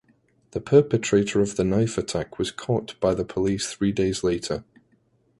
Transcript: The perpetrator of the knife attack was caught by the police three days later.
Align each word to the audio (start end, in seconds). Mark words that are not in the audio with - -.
The 0.49 0.59
perpetrator 0.61 1.41
of 1.41 1.57
the 1.57 1.63
knife 1.63 1.95
attack 1.95 2.39
was 2.39 2.49
caught 2.49 2.99
by 2.99 3.13
the 3.13 3.23
police 3.23 3.71
three 3.71 3.91
days 3.91 4.23
later. 4.23 4.63